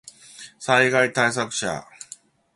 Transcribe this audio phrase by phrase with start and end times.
[0.57, 1.87] 災害対策車